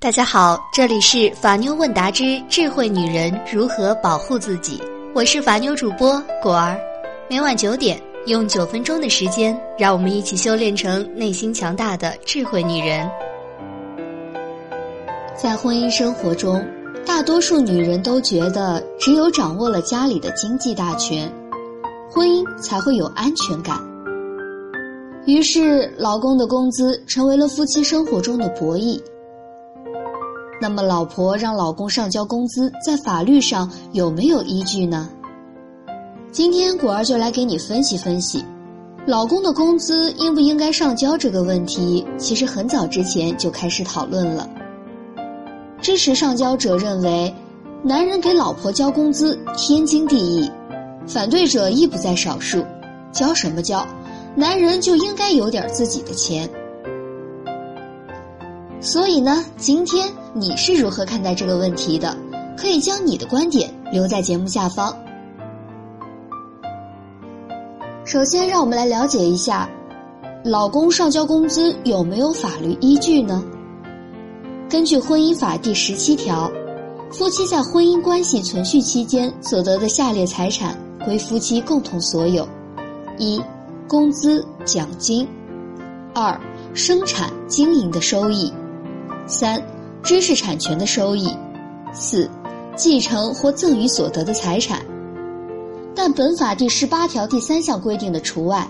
[0.00, 4.80] 大家好，这里是法妞问答之智慧女人如何保护自己，
[5.12, 6.78] 我是法妞主播果儿。
[7.28, 13.10] 每晚九点，用九分钟的时间，让我们一起修炼成内心强大的智慧女人。
[15.34, 16.64] 在婚姻生活中，
[17.04, 21.28] 大多数女人都觉得，只有掌握了家里的经济大权，
[22.08, 23.76] 婚姻才会有安全感。
[25.26, 29.02] 于是，老公的工资成为了夫妻生活中的博弈。
[30.60, 35.08] 那么，老婆让老公上交工资，在法律上有没有依据呢？
[36.32, 38.44] 今天果儿就来给你分析分析，
[39.06, 44.48] 老公的工资应不应该上交这个问题，其实很早之前就开始讨论了。
[45.80, 47.32] 支持上交者认为，
[47.82, 50.50] 男人给老婆交工资天经地义，
[51.06, 52.64] 反对者亦不在少数。
[53.12, 53.86] 交什么交？
[54.34, 56.50] 男人就应该有点自己的钱。
[58.80, 60.08] 所以呢，今天
[60.40, 62.16] 你是如何看待这个问题的？
[62.56, 64.96] 可以将你的观点留在节目下方。
[68.04, 69.68] 首先，让我们来了解一下，
[70.44, 73.44] 老公上交工资有没有法律依据呢？
[74.68, 76.50] 根据婚姻法第十七条，
[77.10, 82.46] 夫妻在婚姻关系存续期间所得的下列财产归夫妻共同所有：
[83.18, 83.42] 一、
[83.88, 85.26] 工资、奖金；
[86.14, 86.38] 二、
[86.74, 88.52] 生产经营的收益。
[89.26, 89.62] 三、
[90.02, 91.28] 知识产权的收益；
[91.92, 92.30] 四、
[92.76, 94.80] 继承或赠与所得的财产，
[95.94, 98.66] 但本法第十八条第三项规定的除外。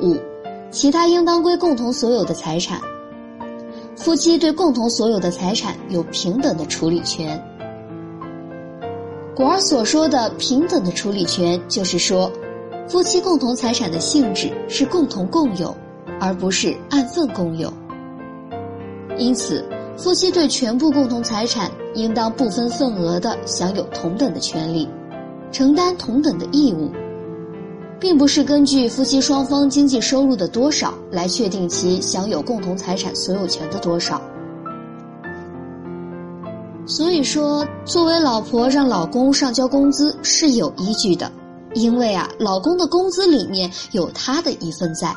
[0.00, 0.16] 五、
[0.70, 2.80] 其他应当归共同所有的财产。
[3.94, 7.40] 夫妻对共同所有的财产有平等的处理权。
[9.34, 12.30] 果儿所说的平等的处理权，就是说，
[12.88, 15.76] 夫妻共同财产的性质是共同共有，
[16.20, 17.72] 而不是按份共有。
[19.18, 19.64] 因此，
[19.96, 24.88] 夫妻对全部共同财产应当不分份额的享有同等的权利，
[25.52, 26.90] 承担同等的义务，
[28.00, 34.20] 并不是根据夫妻双方经济收入的多少来确定其享有共同财产所有权的多少。
[36.86, 41.30] 所以说，作为老婆让老公上交工资是有依据的，
[41.74, 45.14] 因为啊，老公的工资里面有他的一份在。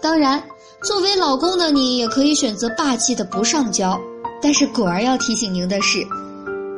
[0.00, 0.40] 当然。
[0.84, 3.98] 作为老公的你，也可以选择霸气的不上交，
[4.42, 6.06] 但是果儿要提醒您的是，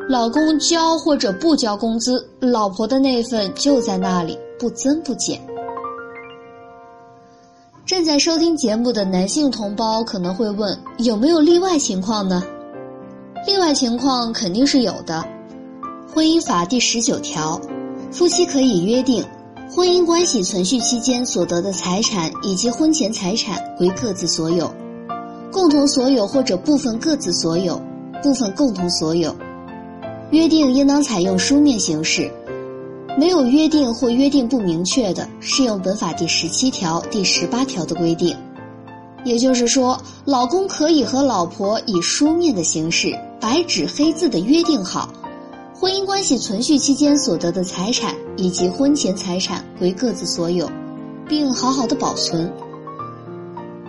[0.08, 5.44] 老公交或者不交工资，老婆的那份就在那里，不增不减。
[7.84, 12.44] 正在收听节目的男性同胞可能会问，有没有例外情况呢？
[13.44, 15.24] 例外情况肯定是有的，
[16.14, 17.60] 《婚姻法》第十九条，
[18.12, 19.24] 夫妻可以约定。
[19.68, 24.72] 婚姻关系存续期间所得的财产以及婚前财产归各自所有，
[25.50, 27.80] 共同所有或者部分各自所有，
[28.22, 29.34] 部分共同所有。
[30.30, 32.30] 约定应当采用书面形式，
[33.18, 38.36] 没有约定或约定不明确的，适用本法第十七条、第十八条的规定。
[39.24, 45.08] 也就是说，老公可以和老婆以书面的形式，白纸黑字的约定好。
[45.78, 50.66] 婚姻关系存续期间所得的财产以及婚前财产归各自所有，
[51.28, 52.50] 并好好的保存。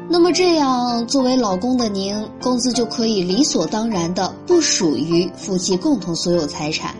[0.09, 6.94] 那么这样，作为老公的您，工资就可以理所当然的不属于夫妻共同所有财产。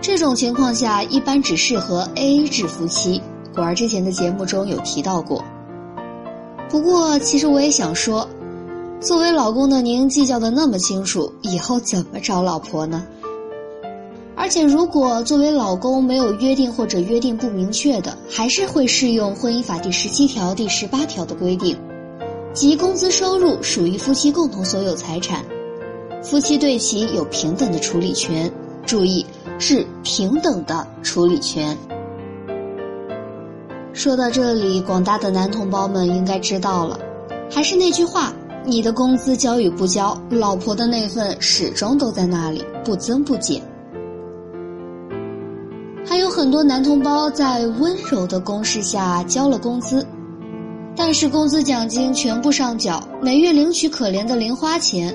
[0.00, 3.20] 这种情况下，一般只适合 A A 制夫妻。
[3.52, 5.42] 果儿之前的节目中有提到过。
[6.68, 8.28] 不过，其实我也想说，
[9.00, 13.04] 作为老公的您计较的那么清楚，以后怎么找老婆呢？
[14.46, 21.76] 而且，如果作为老公没有约定或者约定不明确的，还是会适用婚姻法第十七条、第十八条的规定，
[22.52, 25.44] 即工资收入属于夫妻共同所有财产，
[26.22, 28.48] 夫妻对其有平等的处理权。
[28.86, 29.26] 注意，
[29.58, 31.76] 是平等的处理权。
[33.92, 37.00] 说到这里，广大的男同胞们应该知道了，
[37.50, 38.32] 还是那句话，
[38.64, 43.60] 你的工资交与不交，老婆的那份始终都在那里，不增不减。
[46.16, 50.04] 还有很多男同胞在温柔的攻势下交了工资，
[50.96, 55.14] 但是工资奖金全部上缴，每月领取可怜的零花钱，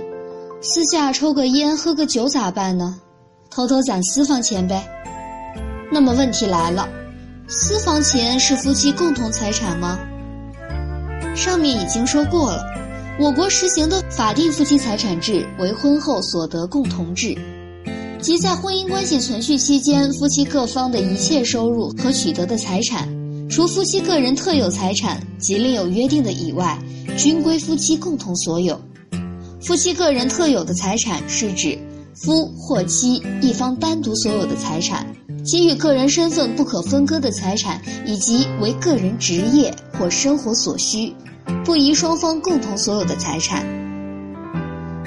[0.62, 3.00] 私下抽个烟喝个酒咋办呢？
[3.50, 4.88] 偷偷攒私房钱呗。
[5.92, 6.88] 那么问题来了，
[7.48, 9.98] 私房钱是夫妻共同财产吗？
[11.36, 12.64] 上面已经说过了，
[13.20, 17.36] 我国实行的法定夫妻财产制为婚后所得共同制。
[18.22, 23.10] 即在婚姻关系存续期间，夫妻各方的一切收入和取得的财产，
[23.50, 26.78] 除夫妻个人特有财产及另有约定的以外，
[27.18, 28.80] 均归夫妻共同所有。
[29.60, 31.78] 夫妻个人特有的财产是指
[32.14, 35.04] 夫或妻一方单独所有的财产，
[35.44, 41.12] 给予个人身份不可分割的财产，以及为个人职业或生活所需，
[41.66, 43.81] 不宜双方共同所有的财产。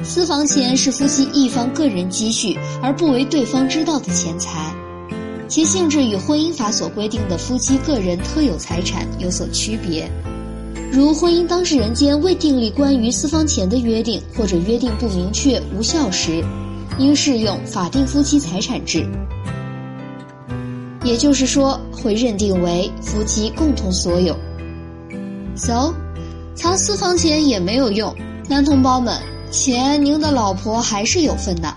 [0.04, 4.70] 私房钱是夫妻一方个人积蓄而不为对方知道的钱财，
[5.48, 10.08] 其性质与婚姻法所规定的夫妻个人特有财产有所区别。
[10.92, 16.44] 如婚姻当事人间未订立关于私房钱的约定，或者约定不明确无效时，
[16.98, 19.08] 应适用法定夫妻财产制，
[21.02, 24.36] 也就是说，会认定为夫妻共同所有。
[25.56, 25.94] So，
[26.54, 28.14] 藏私房钱也没有用，
[28.48, 29.18] 男同胞们，
[29.50, 31.74] 钱您的老婆还是有份的。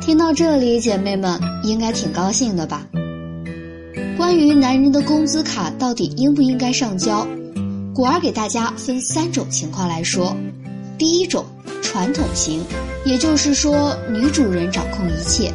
[0.00, 2.86] 听到这里，姐妹们应该挺高兴的吧？
[4.16, 7.26] 关于男人的工资卡到底应不应该上交？
[7.94, 10.36] 果儿给大家分三种情况来说，
[10.98, 11.44] 第一种
[11.82, 12.64] 传统型，
[13.04, 15.52] 也就是说女主人掌控一切。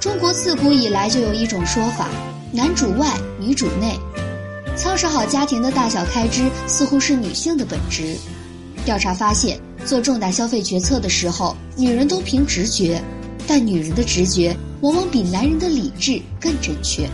[0.00, 2.08] 中国自古以来就有一种说法，
[2.52, 3.98] 男主外女主内，
[4.76, 8.16] 操持好家庭的大小开支似乎是女性的本职。
[8.86, 13.02] 调查发现，做重大消费决策的时候，女人都凭直觉，
[13.44, 17.10] 但女人的直觉往往比男人的理智更准确。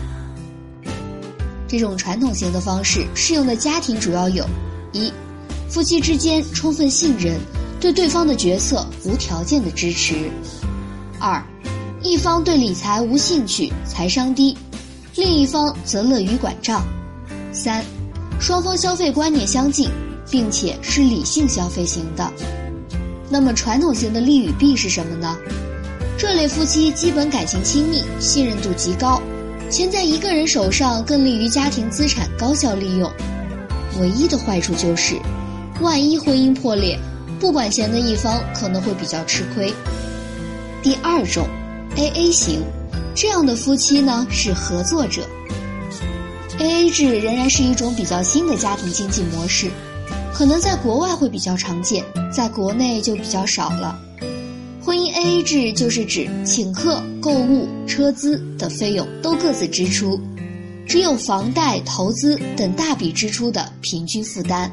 [1.67, 4.45] 这种传统型的方式适用的家庭主要有：
[4.91, 5.11] 一、
[5.67, 7.39] 夫妻之间充分信任，
[7.81, 10.13] 对对方的决策无条件的支持；
[11.19, 11.43] 二、
[12.03, 14.55] 一方对理财无兴趣，财商低，
[15.15, 16.83] 另一方则乐于管账；
[17.51, 17.83] 三、
[18.39, 19.89] 双方消费观念相近，
[20.33, 22.33] 并且是理性消费型的。
[23.29, 25.37] 那么传统型的利与弊是什么呢？
[26.17, 29.21] 这类夫妻基本感情亲密，信任度极高。
[29.69, 33.11] 钱在一个人手上更利于家庭资产高效利用，
[33.99, 35.19] 唯一的坏处就是，
[35.81, 36.97] 万一婚姻破裂，
[37.39, 39.71] 不管钱的一方可能会比较吃亏。
[40.81, 41.47] 第二种
[41.95, 42.63] ，A A 型，
[43.13, 45.27] 这样的夫妻呢是合作者。
[46.57, 49.69] A A 制仍然是一种比较新的家庭经济模式，
[50.33, 53.97] 可能在国外会比较常见，在国内就比较少了。
[54.83, 60.19] 婚姻 A A 制就是指请客、购物、车资等费用都各自支出，
[60.87, 64.69] 只有房贷、投资等大笔支出的平均负担。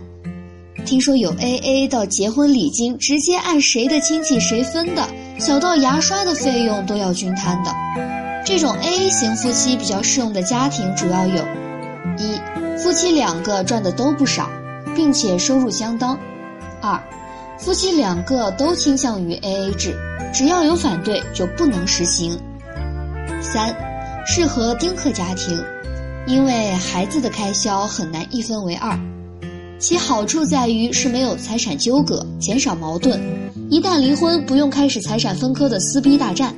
[0.87, 5.07] 听说有 A A 到结婚礼金直接按谁的亲戚谁分的，
[5.39, 7.73] 小到牙刷的费用都要均摊的。
[8.45, 11.45] 这种 A A 型夫妻比较适用的家庭主要有：
[12.19, 12.41] 一、
[12.83, 14.51] 夫妻两个赚的都不少，
[15.01, 16.15] 并且收入相当；
[16.83, 17.01] 二。
[17.59, 19.97] 夫妻两个都倾向于 A A 制，
[20.31, 22.39] 只要有反对就不能实行。
[23.41, 23.75] 三，
[24.27, 25.59] 适合丁克家庭，
[26.27, 28.95] 因为孩子的开销很难一分为二，
[29.79, 33.19] 其好处在于是没有财产纠葛，减少矛盾，
[33.71, 36.55] 一旦离婚不用开始财产分割的撕逼大战。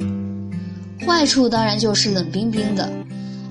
[1.06, 2.90] 坏处当然就是冷冰冰的，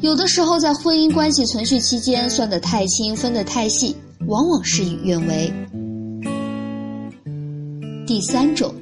[0.01, 3.95] 有的时候在婚姻关系存续期间算得太清，分得太细，
[4.27, 5.53] 往往事与愿违。
[8.06, 8.73] 第三种，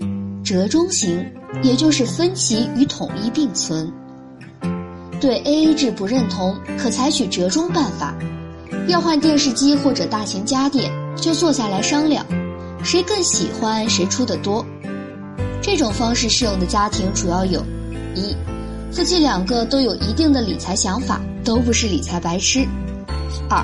[0.44, 1.26] 折中型，
[1.62, 3.92] 也就是分歧与统一并存。
[5.22, 8.16] 对 AA 制不认同，可采取折中办法。
[8.88, 12.26] 要换电视机或者大型家电，就坐下来商量，
[12.84, 14.66] 谁更喜欢谁出的多。
[15.62, 17.64] 这种方式适用的家庭主要有：
[18.16, 18.36] 一，
[18.92, 22.66] 夫妻两个都有一定的理财想法，都不是理财白痴；
[23.50, 23.64] 二，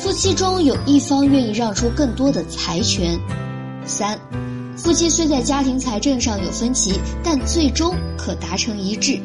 [0.00, 3.18] 夫妻中有一方愿意让出更多的财权；
[3.84, 4.18] 三。
[4.74, 9.20] 夫妻虽在家庭财政上有分歧，但最终可达成一致。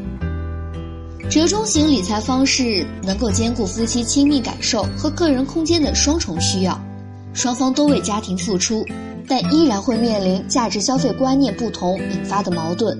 [1.29, 6.77] 折中型理财方式能够兼顾夫妻亲密感受和个人空间的双重需要，
[7.33, 8.85] 双方都为家庭付出，
[9.29, 12.99] 但依然会面临价值消费观念不同引发的矛盾。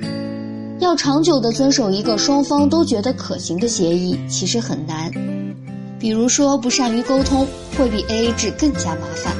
[0.79, 5.12] 要长久地遵守一个双方都觉得可行的协议，其实很难。
[6.06, 9.34] 比如说，不善于沟通，会比 AA 制更加麻烦。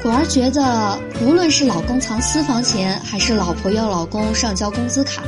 [0.00, 5.24] 果儿觉得，无论是老公藏私房钱，还是老婆要老公上交工资卡，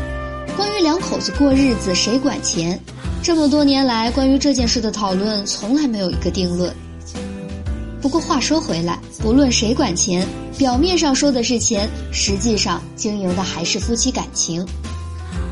[0.57, 2.79] 关于两口子过日子谁管钱，
[3.21, 6.73] 这么多年来关于这件事的讨论从来没有一个定论。
[8.00, 10.25] 不过话说回来，不论谁管钱，
[10.57, 14.65] 表面上说的是钱，实际上经营的还是夫妻感情。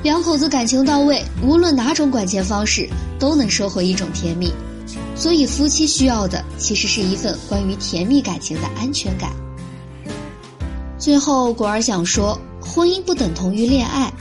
[0.02, 4.52] 两口子感情到位，无论哪种管钱方式，都能收获一种甜蜜。
[5.16, 9.30] 所以，夫妻需要的其实是一份关于甜蜜感情的安全感。
[10.98, 14.12] 最后，果儿想说，婚姻不等同于恋爱，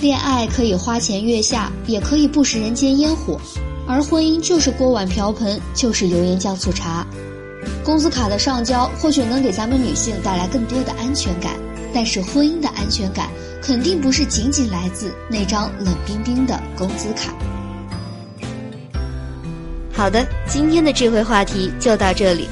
[0.00, 3.40] 恋爱可以花前月下，也可以不食人间烟火，
[3.86, 7.06] 而婚姻就是锅碗瓢盆，就是油盐酱醋茶。
[7.84, 11.54] 工资卡的上交或许能给咱们女性带来更多的安全感，
[11.94, 13.28] 但是婚姻的安全感
[13.62, 17.34] 肯定不是仅仅来自那张冷冰冰的工资卡。
[19.92, 22.48] 好的，今天的智慧话题就到这里。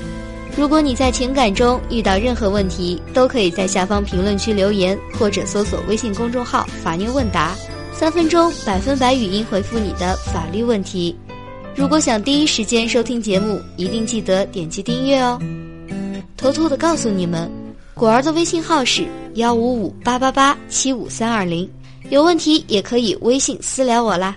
[0.56, 7.54] 如果你在情感中遇到任何问题，都可以在下方评论区留言，或者搜索微信公众号“法妞问答”，
[7.94, 11.16] 三分钟百分百语音回复你的法律问题。
[11.74, 15.40] 如果想第一时间收听节目，一定记得点击订阅哦。
[16.36, 17.50] 偷偷的告诉你们，
[17.94, 21.68] 果儿的微信号是幺五五八八八七五三二零，
[22.10, 24.36] 有问题也可以微信私聊我啦。